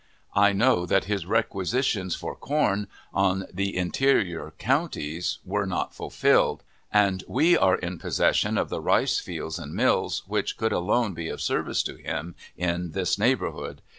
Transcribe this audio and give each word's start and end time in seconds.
I 0.33 0.51
know 0.51 0.87
that 0.87 1.03
his 1.03 1.27
requisitions 1.27 2.15
for 2.15 2.35
corn 2.35 2.87
on 3.13 3.45
the 3.53 3.77
interior 3.77 4.51
counties 4.57 5.37
were 5.45 5.67
not 5.67 5.93
filled, 5.93 6.63
and 6.91 7.23
we 7.27 7.55
are 7.55 7.75
in 7.75 7.99
possession 7.99 8.57
of 8.57 8.69
the 8.69 8.81
rice 8.81 9.19
fields 9.19 9.59
and 9.59 9.75
mills, 9.75 10.23
which 10.25 10.57
could 10.57 10.71
alone 10.73 11.13
be 11.13 11.27
of 11.29 11.39
service 11.39 11.83
to 11.83 11.97
him 11.97 12.33
in 12.57 12.93
this 12.93 13.19
neighborhood. 13.19 13.83